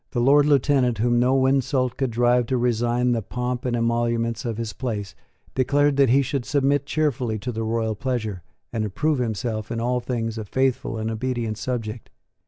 [0.13, 4.57] The Lord Lieutenant, whom no insult could drive to resign the pomp and emoluments of
[4.57, 5.13] his place,
[5.53, 8.41] declared that he should submit cheerfully to the royal pleasure,
[8.73, 12.09] and approve himself in all things a faithful and obedient subject.